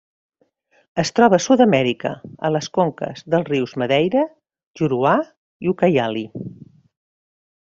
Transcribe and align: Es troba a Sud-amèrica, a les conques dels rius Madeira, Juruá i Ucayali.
Es 1.01 1.11
troba 1.19 1.37
a 1.37 1.43
Sud-amèrica, 1.45 2.13
a 2.49 2.51
les 2.55 2.69
conques 2.77 3.21
dels 3.35 3.47
rius 3.53 3.77
Madeira, 3.83 4.25
Juruá 4.81 5.15
i 5.67 5.73
Ucayali. 5.75 6.27